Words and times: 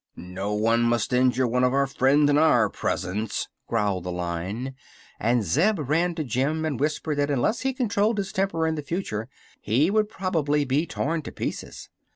"No 0.15 0.55
one 0.55 0.81
must 0.81 1.13
injure 1.13 1.45
one 1.45 1.63
of 1.63 1.75
our 1.75 1.85
friends 1.85 2.27
in 2.27 2.35
our 2.35 2.69
presence," 2.71 3.47
growled 3.67 4.03
the 4.05 4.11
Lion; 4.11 4.73
and 5.19 5.43
Zeb 5.43 5.77
ran 5.77 6.15
to 6.15 6.23
Jim 6.23 6.65
and 6.65 6.79
whispered 6.79 7.19
that 7.19 7.29
unless 7.29 7.59
he 7.61 7.71
controlled 7.71 8.17
his 8.17 8.33
temper 8.33 8.65
in 8.65 8.73
the 8.73 8.81
future 8.81 9.29
he 9.59 9.91
would 9.91 10.09
probably 10.09 10.65
be 10.65 10.87
torn 10.87 11.21
to 11.21 11.31
pieces. 11.31 11.87